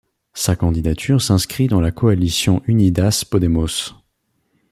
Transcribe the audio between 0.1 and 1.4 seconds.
Sa candidature